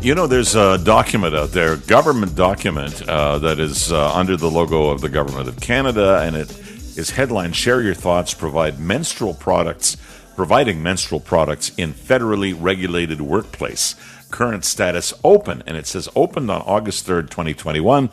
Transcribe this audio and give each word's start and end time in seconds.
You 0.00 0.14
know, 0.14 0.28
there's 0.28 0.54
a 0.54 0.78
document 0.78 1.34
out 1.34 1.50
there, 1.50 1.76
government 1.76 2.36
document, 2.36 3.06
uh, 3.08 3.38
that 3.38 3.58
is 3.58 3.90
uh, 3.90 4.14
under 4.14 4.36
the 4.36 4.48
logo 4.48 4.90
of 4.90 5.00
the 5.00 5.08
Government 5.08 5.48
of 5.48 5.60
Canada, 5.60 6.20
and 6.22 6.36
it 6.36 6.56
is 6.96 7.10
headline 7.10 7.52
Share 7.52 7.82
Your 7.82 7.94
Thoughts, 7.94 8.32
Provide 8.32 8.78
Menstrual 8.78 9.34
Products, 9.34 9.96
Providing 10.36 10.84
Menstrual 10.84 11.18
Products 11.18 11.72
in 11.76 11.92
Federally 11.92 12.56
Regulated 12.56 13.20
Workplace. 13.20 13.96
Current 14.30 14.64
status 14.64 15.12
open, 15.24 15.64
and 15.66 15.76
it 15.76 15.88
says 15.88 16.08
opened 16.14 16.48
on 16.48 16.62
August 16.62 17.04
3rd, 17.04 17.30
2021, 17.30 18.08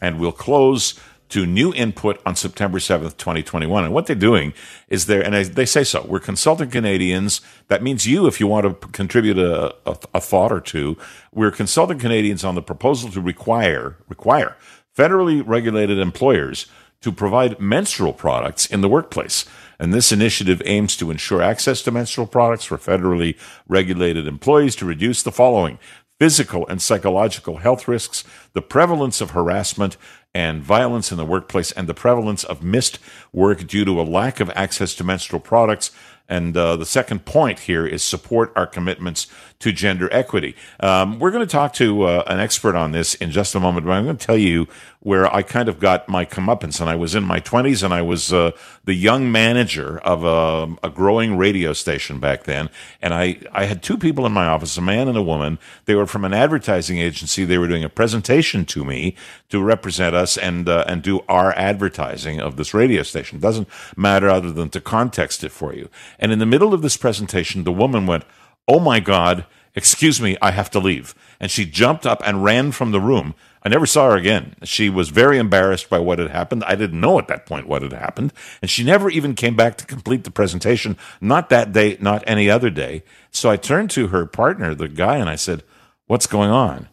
and 0.00 0.18
will 0.18 0.32
close 0.32 0.98
to 1.30 1.46
new 1.46 1.72
input 1.74 2.20
on 2.24 2.36
September 2.36 2.78
7th, 2.78 3.16
2021. 3.16 3.84
And 3.84 3.92
what 3.92 4.06
they're 4.06 4.16
doing 4.16 4.54
is 4.88 5.06
they're, 5.06 5.22
and 5.22 5.34
they 5.34 5.66
say 5.66 5.84
so, 5.84 6.04
we're 6.08 6.20
consulting 6.20 6.70
Canadians. 6.70 7.40
That 7.68 7.82
means 7.82 8.06
you, 8.06 8.26
if 8.26 8.40
you 8.40 8.46
want 8.46 8.80
to 8.80 8.88
contribute 8.88 9.38
a, 9.38 9.74
a, 9.86 9.96
a 10.14 10.20
thought 10.20 10.52
or 10.52 10.60
two, 10.60 10.96
we're 11.32 11.50
consulting 11.50 11.98
Canadians 11.98 12.44
on 12.44 12.54
the 12.54 12.62
proposal 12.62 13.10
to 13.10 13.20
require, 13.20 13.96
require 14.08 14.56
federally 14.96 15.42
regulated 15.46 15.98
employers 15.98 16.66
to 17.00 17.12
provide 17.12 17.60
menstrual 17.60 18.12
products 18.12 18.66
in 18.66 18.80
the 18.80 18.88
workplace. 18.88 19.44
And 19.78 19.94
this 19.94 20.10
initiative 20.10 20.60
aims 20.64 20.96
to 20.96 21.10
ensure 21.10 21.40
access 21.40 21.82
to 21.82 21.92
menstrual 21.92 22.26
products 22.26 22.64
for 22.64 22.76
federally 22.76 23.38
regulated 23.68 24.26
employees 24.26 24.74
to 24.76 24.84
reduce 24.84 25.22
the 25.22 25.30
following 25.30 25.78
physical 26.18 26.66
and 26.66 26.82
psychological 26.82 27.58
health 27.58 27.86
risks, 27.86 28.24
the 28.52 28.62
prevalence 28.62 29.20
of 29.20 29.30
harassment 29.30 29.96
and 30.34 30.62
violence 30.62 31.10
in 31.10 31.18
the 31.18 31.24
workplace, 31.24 31.72
and 31.72 31.88
the 31.88 31.94
prevalence 31.94 32.44
of 32.44 32.62
missed 32.62 32.98
work 33.32 33.66
due 33.66 33.84
to 33.84 34.00
a 34.00 34.02
lack 34.02 34.40
of 34.40 34.50
access 34.50 34.94
to 34.94 35.04
menstrual 35.04 35.40
products. 35.40 35.90
And 36.28 36.56
uh, 36.56 36.76
the 36.76 36.86
second 36.86 37.24
point 37.24 37.60
here 37.60 37.86
is 37.86 38.02
support 38.02 38.52
our 38.54 38.66
commitments 38.66 39.26
to 39.60 39.72
gender 39.72 40.08
equity. 40.12 40.54
Um, 40.78 41.18
we're 41.18 41.30
going 41.30 41.46
to 41.46 41.50
talk 41.50 41.72
to 41.74 42.02
uh, 42.02 42.24
an 42.26 42.38
expert 42.38 42.76
on 42.76 42.92
this 42.92 43.14
in 43.14 43.30
just 43.30 43.54
a 43.54 43.60
moment, 43.60 43.86
but 43.86 43.92
I'm 43.92 44.04
going 44.04 44.16
to 44.16 44.26
tell 44.26 44.36
you 44.36 44.68
where 45.00 45.32
I 45.32 45.42
kind 45.42 45.68
of 45.68 45.78
got 45.78 46.08
my 46.08 46.24
comeuppance. 46.24 46.80
And 46.80 46.90
I 46.90 46.96
was 46.96 47.14
in 47.14 47.24
my 47.24 47.40
20s 47.40 47.82
and 47.82 47.94
I 47.94 48.02
was 48.02 48.32
uh, 48.32 48.50
the 48.84 48.94
young 48.94 49.30
manager 49.30 49.98
of 50.00 50.24
a, 50.24 50.76
a, 50.86 50.90
growing 50.90 51.36
radio 51.36 51.72
station 51.72 52.18
back 52.18 52.44
then. 52.44 52.68
And 53.00 53.14
I, 53.14 53.38
I 53.52 53.64
had 53.64 53.82
two 53.82 53.96
people 53.96 54.26
in 54.26 54.32
my 54.32 54.46
office, 54.46 54.76
a 54.76 54.82
man 54.82 55.08
and 55.08 55.16
a 55.16 55.22
woman. 55.22 55.58
They 55.84 55.94
were 55.94 56.06
from 56.06 56.24
an 56.24 56.34
advertising 56.34 56.98
agency. 56.98 57.44
They 57.44 57.58
were 57.58 57.68
doing 57.68 57.84
a 57.84 57.88
presentation 57.88 58.64
to 58.66 58.84
me 58.84 59.14
to 59.50 59.62
represent 59.62 60.16
us 60.16 60.36
and, 60.36 60.68
uh, 60.68 60.84
and 60.88 61.00
do 61.00 61.20
our 61.28 61.52
advertising 61.56 62.40
of 62.40 62.56
this 62.56 62.74
radio 62.74 63.02
station. 63.02 63.38
Doesn't 63.38 63.68
matter 63.96 64.28
other 64.28 64.52
than 64.52 64.68
to 64.70 64.80
context 64.80 65.44
it 65.44 65.52
for 65.52 65.72
you. 65.74 65.88
And 66.18 66.32
in 66.32 66.38
the 66.38 66.46
middle 66.46 66.74
of 66.74 66.82
this 66.82 66.96
presentation, 66.96 67.64
the 67.64 67.72
woman 67.72 68.06
went, 68.06 68.24
Oh 68.66 68.80
my 68.80 69.00
God, 69.00 69.46
excuse 69.74 70.20
me, 70.20 70.36
I 70.42 70.50
have 70.50 70.70
to 70.72 70.78
leave. 70.78 71.14
And 71.40 71.50
she 71.50 71.64
jumped 71.64 72.06
up 72.06 72.20
and 72.24 72.44
ran 72.44 72.72
from 72.72 72.90
the 72.90 73.00
room. 73.00 73.34
I 73.62 73.68
never 73.68 73.86
saw 73.86 74.10
her 74.10 74.16
again. 74.16 74.54
She 74.62 74.88
was 74.88 75.08
very 75.08 75.38
embarrassed 75.38 75.88
by 75.88 75.98
what 75.98 76.18
had 76.18 76.30
happened. 76.30 76.64
I 76.64 76.74
didn't 76.74 77.00
know 77.00 77.18
at 77.18 77.28
that 77.28 77.46
point 77.46 77.66
what 77.66 77.82
had 77.82 77.92
happened. 77.92 78.32
And 78.60 78.70
she 78.70 78.84
never 78.84 79.10
even 79.10 79.34
came 79.34 79.56
back 79.56 79.76
to 79.78 79.86
complete 79.86 80.24
the 80.24 80.30
presentation, 80.30 80.96
not 81.20 81.48
that 81.48 81.72
day, 81.72 81.96
not 82.00 82.24
any 82.26 82.48
other 82.50 82.70
day. 82.70 83.02
So 83.30 83.50
I 83.50 83.56
turned 83.56 83.90
to 83.92 84.08
her 84.08 84.26
partner, 84.26 84.74
the 84.74 84.88
guy, 84.88 85.16
and 85.16 85.30
I 85.30 85.36
said, 85.36 85.64
What's 86.06 86.26
going 86.26 86.50
on? 86.50 86.88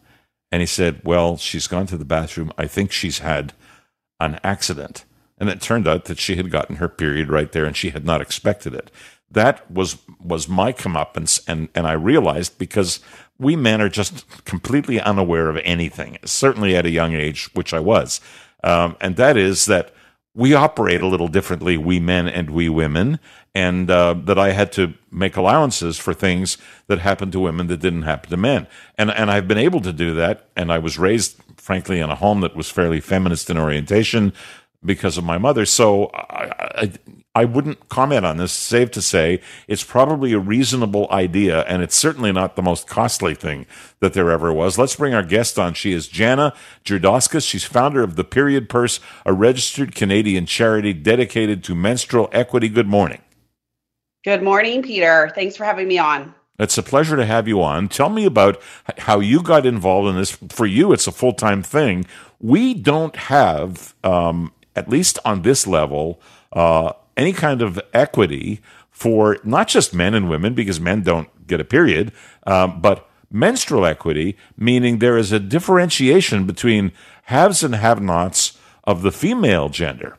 And 0.52 0.60
he 0.60 0.66
said, 0.66 1.00
Well, 1.04 1.36
she's 1.36 1.66
gone 1.66 1.86
to 1.86 1.96
the 1.96 2.04
bathroom. 2.04 2.52
I 2.58 2.66
think 2.66 2.92
she's 2.92 3.20
had 3.20 3.52
an 4.20 4.38
accident. 4.42 5.04
And 5.38 5.48
it 5.48 5.60
turned 5.60 5.86
out 5.86 6.06
that 6.06 6.18
she 6.18 6.36
had 6.36 6.50
gotten 6.50 6.76
her 6.76 6.88
period 6.88 7.28
right 7.28 7.52
there 7.52 7.66
and 7.66 7.76
she 7.76 7.90
had 7.90 8.06
not 8.06 8.22
expected 8.22 8.74
it 8.74 8.90
that 9.30 9.70
was 9.70 9.98
was 10.20 10.48
my 10.48 10.72
comeuppance, 10.72 11.42
and 11.48 11.68
and 11.74 11.86
I 11.86 11.92
realized 11.92 12.58
because 12.58 13.00
we 13.38 13.56
men 13.56 13.80
are 13.80 13.88
just 13.88 14.44
completely 14.44 15.00
unaware 15.00 15.48
of 15.48 15.58
anything, 15.64 16.18
certainly 16.24 16.74
at 16.76 16.86
a 16.86 16.90
young 16.90 17.14
age, 17.14 17.50
which 17.54 17.74
I 17.74 17.80
was, 17.80 18.20
um, 18.64 18.96
and 19.00 19.16
that 19.16 19.36
is 19.36 19.66
that 19.66 19.92
we 20.34 20.54
operate 20.54 21.00
a 21.00 21.06
little 21.06 21.28
differently, 21.28 21.78
we 21.78 21.98
men 21.98 22.28
and 22.28 22.50
we 22.50 22.68
women, 22.68 23.18
and 23.54 23.90
uh, 23.90 24.14
that 24.24 24.38
I 24.38 24.52
had 24.52 24.70
to 24.72 24.94
make 25.10 25.36
allowances 25.36 25.98
for 25.98 26.12
things 26.14 26.58
that 26.88 26.98
happened 26.98 27.32
to 27.32 27.40
women 27.40 27.66
that 27.68 27.80
didn't 27.80 28.02
happen 28.02 28.30
to 28.30 28.36
men, 28.36 28.66
and 28.96 29.10
and 29.10 29.30
I've 29.30 29.48
been 29.48 29.58
able 29.58 29.80
to 29.80 29.92
do 29.92 30.14
that, 30.14 30.48
and 30.56 30.72
I 30.72 30.78
was 30.78 30.98
raised, 30.98 31.40
frankly, 31.56 32.00
in 32.00 32.10
a 32.10 32.14
home 32.14 32.40
that 32.42 32.56
was 32.56 32.70
fairly 32.70 33.00
feminist 33.00 33.50
in 33.50 33.58
orientation 33.58 34.32
because 34.84 35.18
of 35.18 35.24
my 35.24 35.36
mother. 35.36 35.66
So 35.66 36.10
I, 36.14 36.52
I, 36.74 36.92
I 37.36 37.44
wouldn't 37.44 37.90
comment 37.90 38.24
on 38.24 38.38
this, 38.38 38.50
save 38.50 38.90
to 38.92 39.02
say 39.02 39.42
it's 39.68 39.84
probably 39.84 40.32
a 40.32 40.38
reasonable 40.38 41.06
idea, 41.10 41.64
and 41.64 41.82
it's 41.82 41.94
certainly 41.94 42.32
not 42.32 42.56
the 42.56 42.62
most 42.62 42.86
costly 42.86 43.34
thing 43.34 43.66
that 44.00 44.14
there 44.14 44.30
ever 44.30 44.50
was. 44.54 44.78
Let's 44.78 44.96
bring 44.96 45.12
our 45.12 45.22
guest 45.22 45.58
on. 45.58 45.74
She 45.74 45.92
is 45.92 46.08
Jana 46.08 46.54
Girdauskas. 46.86 47.46
She's 47.46 47.62
founder 47.62 48.02
of 48.02 48.16
the 48.16 48.24
Period 48.24 48.70
Purse, 48.70 49.00
a 49.26 49.34
registered 49.34 49.94
Canadian 49.94 50.46
charity 50.46 50.94
dedicated 50.94 51.62
to 51.64 51.74
menstrual 51.74 52.30
equity. 52.32 52.70
Good 52.70 52.88
morning. 52.88 53.20
Good 54.24 54.42
morning, 54.42 54.82
Peter. 54.82 55.30
Thanks 55.34 55.58
for 55.58 55.64
having 55.64 55.88
me 55.88 55.98
on. 55.98 56.34
It's 56.58 56.78
a 56.78 56.82
pleasure 56.82 57.16
to 57.16 57.26
have 57.26 57.46
you 57.46 57.62
on. 57.62 57.88
Tell 57.88 58.08
me 58.08 58.24
about 58.24 58.62
how 58.96 59.20
you 59.20 59.42
got 59.42 59.66
involved 59.66 60.08
in 60.08 60.16
this. 60.16 60.30
For 60.48 60.64
you, 60.64 60.90
it's 60.94 61.06
a 61.06 61.12
full 61.12 61.34
time 61.34 61.62
thing. 61.62 62.06
We 62.40 62.72
don't 62.72 63.14
have, 63.14 63.94
um, 64.02 64.54
at 64.74 64.88
least 64.88 65.18
on 65.26 65.42
this 65.42 65.66
level, 65.66 66.18
uh, 66.54 66.94
any 67.16 67.32
kind 67.32 67.62
of 67.62 67.80
equity 67.92 68.60
for 68.90 69.38
not 69.44 69.68
just 69.68 69.94
men 69.94 70.14
and 70.14 70.28
women, 70.28 70.54
because 70.54 70.80
men 70.80 71.02
don't 71.02 71.46
get 71.46 71.60
a 71.60 71.64
period, 71.64 72.12
um, 72.46 72.80
but 72.80 73.08
menstrual 73.30 73.84
equity, 73.84 74.36
meaning 74.56 74.98
there 74.98 75.18
is 75.18 75.32
a 75.32 75.40
differentiation 75.40 76.46
between 76.46 76.92
haves 77.24 77.62
and 77.62 77.74
have 77.74 78.00
nots 78.00 78.58
of 78.84 79.02
the 79.02 79.12
female 79.12 79.68
gender. 79.68 80.16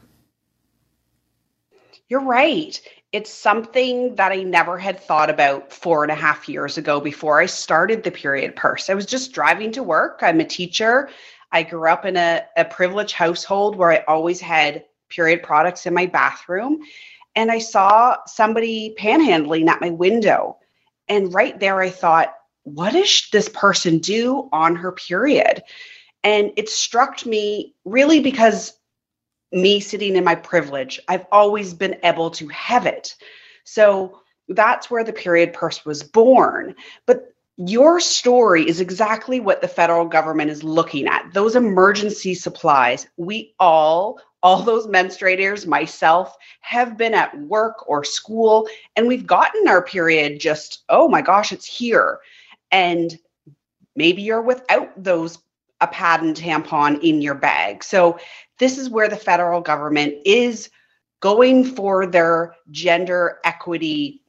You're 2.09 2.21
right. 2.21 2.79
It's 3.11 3.33
something 3.33 4.15
that 4.15 4.31
I 4.31 4.43
never 4.43 4.77
had 4.77 4.99
thought 4.99 5.29
about 5.29 5.71
four 5.71 6.03
and 6.03 6.11
a 6.11 6.15
half 6.15 6.47
years 6.47 6.77
ago 6.77 6.99
before 6.99 7.41
I 7.41 7.45
started 7.45 8.03
the 8.03 8.11
period 8.11 8.55
purse. 8.55 8.89
I 8.89 8.93
was 8.93 9.05
just 9.05 9.31
driving 9.31 9.71
to 9.73 9.83
work. 9.83 10.19
I'm 10.21 10.39
a 10.39 10.45
teacher. 10.45 11.09
I 11.51 11.63
grew 11.63 11.89
up 11.89 12.05
in 12.05 12.17
a, 12.17 12.43
a 12.57 12.65
privileged 12.65 13.13
household 13.13 13.77
where 13.77 13.91
I 13.91 14.03
always 14.07 14.41
had 14.41 14.83
period 15.09 15.43
products 15.43 15.85
in 15.85 15.93
my 15.93 16.05
bathroom. 16.05 16.79
And 17.35 17.51
I 17.51 17.59
saw 17.59 18.17
somebody 18.25 18.95
panhandling 18.99 19.67
at 19.67 19.81
my 19.81 19.91
window. 19.91 20.57
And 21.07 21.33
right 21.33 21.57
there, 21.59 21.79
I 21.79 21.89
thought, 21.89 22.33
what 22.63 22.93
does 22.93 23.29
this 23.31 23.47
person 23.49 23.99
do 23.99 24.49
on 24.51 24.75
her 24.75 24.91
period? 24.91 25.63
And 26.23 26.51
it 26.57 26.67
struck 26.67 27.25
me 27.25 27.75
really 27.85 28.19
because 28.19 28.73
me 29.51 29.79
sitting 29.79 30.15
in 30.15 30.23
my 30.23 30.35
privilege, 30.35 30.99
I've 31.07 31.25
always 31.31 31.73
been 31.73 31.97
able 32.03 32.31
to 32.31 32.47
have 32.49 32.85
it. 32.85 33.15
So 33.63 34.21
that's 34.49 34.89
where 34.89 35.03
the 35.03 35.13
period 35.13 35.53
purse 35.53 35.85
was 35.85 36.03
born. 36.03 36.75
But 37.05 37.33
your 37.57 37.99
story 37.99 38.67
is 38.67 38.81
exactly 38.81 39.39
what 39.39 39.61
the 39.61 39.67
federal 39.67 40.05
government 40.05 40.51
is 40.51 40.63
looking 40.63 41.07
at 41.07 41.33
those 41.33 41.55
emergency 41.55 42.35
supplies. 42.35 43.07
We 43.17 43.55
all 43.59 44.19
all 44.47 44.63
those 44.63 44.87
menstruators, 44.87 45.67
myself, 45.67 46.37
have 46.61 46.95
been 46.97 47.13
at 47.13 47.37
work 47.41 47.85
or 47.89 48.05
school 48.05 48.65
and 48.95 49.05
we've 49.05 49.27
gotten 49.27 49.67
our 49.67 49.81
period 49.81 50.39
just, 50.39 50.85
oh 50.87 51.09
my 51.09 51.21
gosh, 51.21 51.51
it's 51.51 51.65
here. 51.65 52.19
And 52.71 53.19
maybe 53.97 54.21
you're 54.21 54.41
without 54.41 54.89
those 54.95 55.39
a 55.81 55.87
pad 55.87 56.21
and 56.21 56.33
tampon 56.33 57.03
in 57.03 57.21
your 57.21 57.35
bag. 57.35 57.83
So 57.83 58.19
this 58.57 58.77
is 58.77 58.89
where 58.89 59.09
the 59.09 59.17
federal 59.17 59.59
government 59.59 60.15
is 60.25 60.69
going 61.19 61.65
for 61.65 62.07
their 62.07 62.55
gender 62.71 63.39
equity 63.43 64.23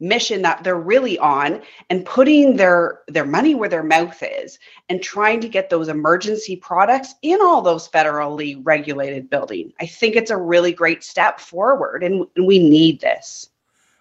mission 0.00 0.42
that 0.42 0.64
they're 0.64 0.74
really 0.76 1.18
on 1.18 1.62
and 1.88 2.04
putting 2.04 2.56
their 2.56 3.00
their 3.08 3.24
money 3.24 3.54
where 3.54 3.68
their 3.68 3.82
mouth 3.82 4.22
is 4.22 4.58
and 4.88 5.02
trying 5.02 5.40
to 5.40 5.48
get 5.48 5.70
those 5.70 5.88
emergency 5.88 6.56
products 6.56 7.14
in 7.22 7.40
all 7.40 7.62
those 7.62 7.88
federally 7.88 8.60
regulated 8.62 9.30
buildings. 9.30 9.72
I 9.80 9.86
think 9.86 10.16
it's 10.16 10.30
a 10.30 10.36
really 10.36 10.72
great 10.72 11.04
step 11.04 11.40
forward 11.40 12.02
and, 12.02 12.26
and 12.36 12.46
we 12.46 12.58
need 12.58 13.00
this. 13.00 13.48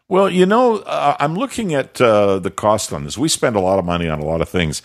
Well, 0.10 0.30
you 0.30 0.46
know, 0.46 0.78
uh, 0.80 1.16
I'm 1.20 1.36
looking 1.36 1.74
at 1.74 2.00
uh, 2.02 2.40
the 2.40 2.52
cost 2.52 2.92
on 2.92 3.06
this. 3.06 3.18
We 3.18 3.30
spend 3.30 3.56
a 3.56 3.62
lot 3.62 3.80
of 3.80 3.86
money 3.86 4.10
on 4.10 4.20
a 4.20 4.26
lot 4.26 4.42
of 4.42 4.50
things. 4.50 4.82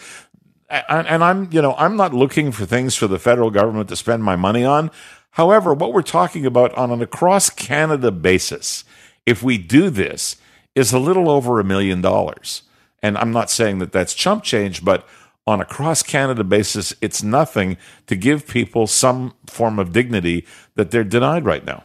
And, 0.70 1.06
and 1.06 1.24
I'm, 1.24 1.50
you 1.50 1.60
know, 1.60 1.74
I'm 1.76 1.96
not 1.96 2.14
looking 2.14 2.52
for 2.52 2.66
things 2.66 2.94
for 2.94 3.08
the 3.08 3.18
federal 3.18 3.50
government 3.50 3.88
to 3.88 3.96
spend 3.96 4.22
my 4.22 4.36
money 4.36 4.64
on. 4.64 4.90
However, 5.32 5.74
what 5.74 5.92
we're 5.92 6.02
talking 6.02 6.46
about 6.46 6.74
on 6.74 6.90
an 6.90 7.02
across 7.02 7.50
Canada 7.50 8.10
basis, 8.10 8.84
if 9.26 9.42
we 9.42 9.58
do 9.58 9.90
this, 9.90 10.36
is 10.78 10.92
a 10.92 10.98
little 10.98 11.28
over 11.28 11.58
a 11.58 11.64
million 11.64 12.00
dollars. 12.00 12.62
And 13.02 13.18
I'm 13.18 13.32
not 13.32 13.50
saying 13.50 13.80
that 13.80 13.92
that's 13.92 14.14
chump 14.14 14.44
change, 14.44 14.84
but 14.84 15.06
on 15.46 15.60
a 15.60 15.64
cross 15.64 16.02
Canada 16.02 16.44
basis, 16.44 16.94
it's 17.00 17.22
nothing 17.22 17.76
to 18.06 18.14
give 18.14 18.46
people 18.46 18.86
some 18.86 19.34
form 19.46 19.78
of 19.78 19.92
dignity 19.92 20.46
that 20.76 20.90
they're 20.90 21.04
denied 21.04 21.44
right 21.44 21.64
now. 21.64 21.84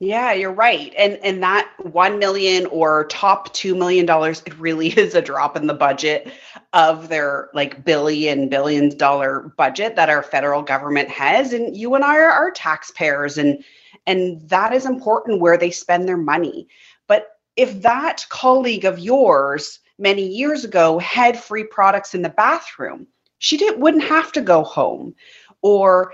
Yeah, 0.00 0.32
you're 0.32 0.52
right. 0.52 0.92
And 0.98 1.18
and 1.22 1.42
that 1.42 1.70
1 1.82 2.18
million 2.18 2.66
or 2.66 3.06
top 3.06 3.54
2 3.54 3.74
million 3.74 4.04
dollars 4.04 4.42
it 4.44 4.58
really 4.58 4.88
is 4.98 5.14
a 5.14 5.22
drop 5.22 5.56
in 5.56 5.66
the 5.66 5.74
budget 5.74 6.30
of 6.72 7.08
their 7.08 7.48
like 7.54 7.84
billion 7.84 8.48
billions 8.48 8.94
dollar 8.94 9.52
budget 9.56 9.96
that 9.96 10.10
our 10.10 10.22
federal 10.22 10.62
government 10.62 11.08
has 11.08 11.52
and 11.52 11.76
you 11.76 11.94
and 11.94 12.04
I 12.04 12.16
are 12.16 12.30
our 12.30 12.50
taxpayers 12.50 13.38
and 13.38 13.64
and 14.06 14.46
that 14.48 14.74
is 14.74 14.84
important 14.84 15.40
where 15.40 15.56
they 15.56 15.70
spend 15.70 16.06
their 16.08 16.16
money. 16.16 16.68
But 17.06 17.28
if 17.56 17.82
that 17.82 18.26
colleague 18.28 18.84
of 18.84 18.98
yours 18.98 19.80
many 19.98 20.26
years 20.26 20.64
ago 20.64 20.98
had 20.98 21.38
free 21.38 21.64
products 21.64 22.14
in 22.14 22.22
the 22.22 22.28
bathroom, 22.28 23.06
she 23.38 23.56
didn't 23.56 23.80
wouldn't 23.80 24.04
have 24.04 24.32
to 24.32 24.40
go 24.40 24.64
home. 24.64 25.14
Or 25.62 26.12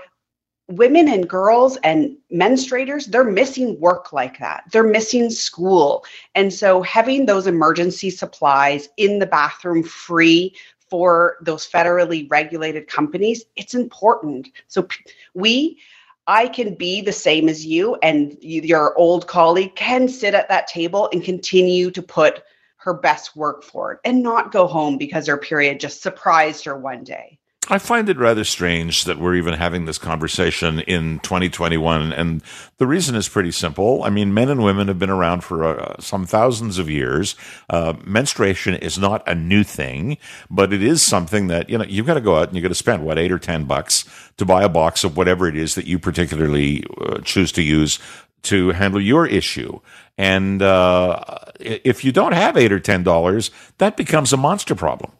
women 0.67 1.07
and 1.09 1.27
girls 1.27 1.77
and 1.83 2.17
menstruators 2.33 3.05
they're 3.05 3.23
missing 3.23 3.79
work 3.79 4.13
like 4.13 4.39
that. 4.39 4.63
They're 4.71 4.83
missing 4.83 5.29
school. 5.29 6.05
And 6.35 6.53
so 6.53 6.81
having 6.81 7.25
those 7.25 7.47
emergency 7.47 8.09
supplies 8.09 8.89
in 8.97 9.19
the 9.19 9.25
bathroom 9.25 9.83
free 9.83 10.55
for 10.89 11.37
those 11.41 11.69
federally 11.69 12.29
regulated 12.29 12.87
companies 12.87 13.43
it's 13.55 13.73
important. 13.73 14.49
So 14.67 14.87
we 15.33 15.79
I 16.27 16.47
can 16.47 16.75
be 16.75 17.01
the 17.01 17.11
same 17.11 17.49
as 17.49 17.65
you, 17.65 17.95
and 17.95 18.37
your 18.41 18.97
old 18.97 19.27
colleague 19.27 19.75
can 19.75 20.07
sit 20.07 20.33
at 20.33 20.49
that 20.49 20.67
table 20.67 21.09
and 21.11 21.23
continue 21.23 21.91
to 21.91 22.01
put 22.01 22.43
her 22.77 22.93
best 22.93 23.35
work 23.35 23.63
forward 23.63 23.99
and 24.05 24.23
not 24.23 24.51
go 24.51 24.67
home 24.67 24.97
because 24.97 25.27
her 25.27 25.37
period 25.37 25.79
just 25.79 26.01
surprised 26.01 26.65
her 26.65 26.77
one 26.77 27.03
day. 27.03 27.37
I 27.69 27.77
find 27.77 28.09
it 28.09 28.17
rather 28.17 28.43
strange 28.43 29.05
that 29.05 29.19
we're 29.19 29.35
even 29.35 29.53
having 29.53 29.85
this 29.85 29.99
conversation 29.99 30.79
in 30.79 31.19
2021. 31.19 32.11
And 32.11 32.41
the 32.79 32.87
reason 32.87 33.15
is 33.15 33.29
pretty 33.29 33.51
simple. 33.51 34.03
I 34.03 34.09
mean, 34.09 34.33
men 34.33 34.49
and 34.49 34.63
women 34.63 34.87
have 34.87 34.97
been 34.97 35.11
around 35.11 35.43
for 35.43 35.63
uh, 35.63 35.95
some 35.99 36.25
thousands 36.25 36.79
of 36.79 36.89
years. 36.89 37.35
Uh, 37.69 37.93
menstruation 38.03 38.73
is 38.73 38.97
not 38.97 39.25
a 39.27 39.35
new 39.35 39.63
thing, 39.63 40.17
but 40.49 40.73
it 40.73 40.81
is 40.81 41.03
something 41.03 41.47
that, 41.47 41.69
you 41.69 41.77
know, 41.77 41.85
you've 41.85 42.07
got 42.07 42.15
to 42.15 42.21
go 42.21 42.37
out 42.37 42.47
and 42.47 42.57
you've 42.57 42.63
got 42.63 42.69
to 42.69 42.75
spend, 42.75 43.05
what, 43.05 43.19
eight 43.19 43.31
or 43.31 43.39
10 43.39 43.65
bucks 43.65 44.05
to 44.37 44.45
buy 44.45 44.63
a 44.63 44.69
box 44.69 45.03
of 45.03 45.15
whatever 45.15 45.47
it 45.47 45.55
is 45.55 45.75
that 45.75 45.85
you 45.85 45.99
particularly 45.99 46.83
uh, 46.99 47.19
choose 47.19 47.51
to 47.51 47.61
use 47.61 47.99
to 48.43 48.69
handle 48.71 48.99
your 48.99 49.27
issue. 49.27 49.79
And 50.17 50.61
uh, 50.63 51.19
if 51.59 52.03
you 52.03 52.11
don't 52.11 52.33
have 52.33 52.57
eight 52.57 52.71
or 52.71 52.79
ten 52.79 53.03
dollars, 53.03 53.51
that 53.77 53.97
becomes 53.97 54.33
a 54.33 54.37
monster 54.37 54.75
problem. 54.75 55.11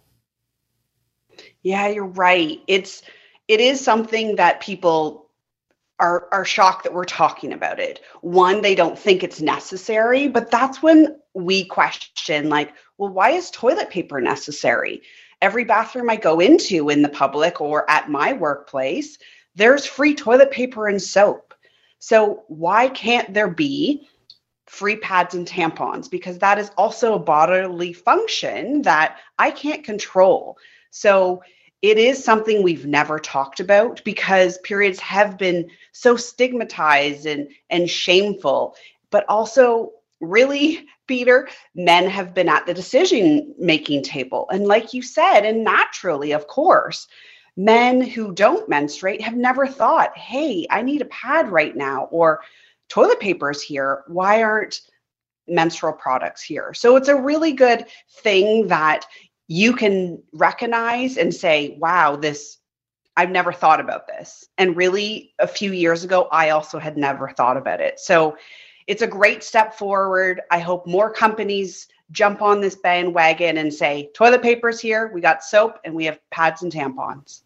Yeah, 1.63 1.87
you're 1.87 2.05
right. 2.05 2.59
It's 2.67 3.03
it 3.47 3.59
is 3.59 3.83
something 3.83 4.35
that 4.37 4.61
people 4.61 5.29
are 5.99 6.27
are 6.31 6.45
shocked 6.45 6.83
that 6.83 6.93
we're 6.93 7.05
talking 7.05 7.53
about 7.53 7.79
it. 7.79 8.01
One, 8.21 8.61
they 8.61 8.75
don't 8.75 8.97
think 8.97 9.23
it's 9.23 9.41
necessary, 9.41 10.27
but 10.27 10.51
that's 10.51 10.81
when 10.81 11.19
we 11.33 11.65
question 11.65 12.49
like, 12.49 12.73
well, 12.97 13.11
why 13.11 13.31
is 13.31 13.51
toilet 13.51 13.89
paper 13.89 14.19
necessary? 14.19 15.01
Every 15.41 15.63
bathroom 15.63 16.09
I 16.09 16.17
go 16.17 16.39
into 16.39 16.89
in 16.89 17.01
the 17.01 17.09
public 17.09 17.61
or 17.61 17.89
at 17.89 18.09
my 18.09 18.33
workplace, 18.33 19.17
there's 19.55 19.85
free 19.85 20.13
toilet 20.13 20.51
paper 20.51 20.87
and 20.87 21.01
soap. 21.01 21.53
So 21.99 22.43
why 22.47 22.89
can't 22.89 23.33
there 23.33 23.49
be 23.49 24.07
free 24.71 24.95
pads 24.95 25.35
and 25.35 25.45
tampons 25.45 26.09
because 26.09 26.39
that 26.39 26.57
is 26.57 26.71
also 26.77 27.13
a 27.13 27.19
bodily 27.19 27.91
function 27.91 28.81
that 28.83 29.17
I 29.37 29.51
can't 29.51 29.83
control. 29.83 30.57
So 30.91 31.41
it 31.81 31.97
is 31.97 32.23
something 32.23 32.61
we've 32.61 32.85
never 32.85 33.17
talked 33.17 33.59
about 33.59 34.03
because 34.05 34.59
periods 34.59 34.99
have 34.99 35.37
been 35.37 35.69
so 35.91 36.15
stigmatized 36.15 37.25
and 37.25 37.49
and 37.69 37.89
shameful. 37.89 38.75
But 39.09 39.25
also 39.27 39.91
really 40.21 40.85
peter 41.07 41.49
men 41.73 42.07
have 42.07 42.33
been 42.33 42.47
at 42.47 42.65
the 42.67 42.73
decision 42.73 43.55
making 43.57 44.03
table. 44.03 44.47
And 44.51 44.67
like 44.67 44.93
you 44.93 45.01
said 45.01 45.41
and 45.41 45.63
naturally 45.63 46.31
of 46.31 46.47
course 46.47 47.07
men 47.57 48.01
who 48.01 48.31
don't 48.31 48.69
menstruate 48.69 49.19
have 49.19 49.35
never 49.35 49.67
thought 49.67 50.17
hey 50.17 50.65
i 50.69 50.81
need 50.81 51.01
a 51.01 51.05
pad 51.05 51.51
right 51.51 51.75
now 51.75 52.03
or 52.11 52.39
toilet 52.91 53.21
papers 53.21 53.61
here. 53.61 54.03
Why 54.07 54.43
aren't 54.43 54.81
menstrual 55.47 55.93
products 55.93 56.43
here? 56.43 56.73
So 56.73 56.97
it's 56.97 57.07
a 57.07 57.15
really 57.15 57.53
good 57.53 57.85
thing 58.17 58.67
that 58.67 59.05
you 59.51 59.73
can 59.73 60.23
recognize 60.31 61.17
and 61.17 61.35
say, 61.35 61.75
wow, 61.77 62.15
this, 62.15 62.59
I've 63.17 63.31
never 63.31 63.51
thought 63.51 63.81
about 63.81 64.07
this. 64.07 64.47
And 64.57 64.77
really, 64.77 65.33
a 65.39 65.47
few 65.47 65.73
years 65.73 66.05
ago, 66.05 66.29
I 66.31 66.51
also 66.51 66.79
had 66.79 66.95
never 66.95 67.27
thought 67.31 67.57
about 67.57 67.81
it. 67.81 67.99
So 67.99 68.37
it's 68.87 69.01
a 69.01 69.07
great 69.07 69.43
step 69.43 69.73
forward. 69.73 70.39
I 70.51 70.59
hope 70.59 70.87
more 70.87 71.11
companies 71.11 71.89
jump 72.11 72.41
on 72.41 72.61
this 72.61 72.75
bandwagon 72.75 73.57
and 73.57 73.73
say, 73.73 74.09
toilet 74.15 74.41
paper's 74.41 74.79
here, 74.79 75.11
we 75.13 75.19
got 75.19 75.43
soap, 75.43 75.79
and 75.83 75.93
we 75.93 76.05
have 76.05 76.17
pads 76.29 76.61
and 76.61 76.71
tampons. 76.71 77.41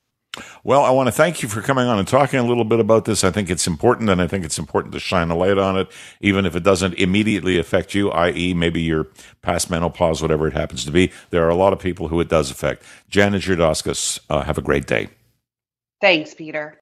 Well, 0.63 0.83
I 0.83 0.89
want 0.91 1.07
to 1.07 1.11
thank 1.11 1.41
you 1.41 1.49
for 1.49 1.61
coming 1.61 1.87
on 1.87 1.99
and 1.99 2.07
talking 2.07 2.39
a 2.39 2.43
little 2.43 2.63
bit 2.63 2.79
about 2.79 3.05
this. 3.05 3.23
I 3.23 3.31
think 3.31 3.49
it's 3.49 3.67
important, 3.67 4.09
and 4.09 4.21
I 4.21 4.27
think 4.27 4.43
it's 4.43 4.57
important 4.57 4.93
to 4.93 4.99
shine 4.99 5.29
a 5.29 5.35
light 5.35 5.57
on 5.57 5.77
it, 5.77 5.91
even 6.21 6.45
if 6.45 6.55
it 6.55 6.63
doesn't 6.63 6.95
immediately 6.95 7.59
affect 7.59 7.93
you, 7.93 8.11
i.e., 8.11 8.53
maybe 8.53 8.81
your 8.81 9.07
past 9.41 9.69
menopause, 9.69 10.21
whatever 10.21 10.47
it 10.47 10.53
happens 10.53 10.85
to 10.85 10.91
be. 10.91 11.11
There 11.29 11.45
are 11.45 11.49
a 11.49 11.55
lot 11.55 11.73
of 11.73 11.79
people 11.79 12.07
who 12.07 12.19
it 12.19 12.29
does 12.29 12.51
affect. 12.51 12.83
Janet 13.09 13.43
Girdauskas, 13.43 14.19
uh, 14.29 14.43
have 14.43 14.57
a 14.57 14.61
great 14.61 14.87
day. 14.87 15.09
Thanks, 16.01 16.33
Peter. 16.33 16.73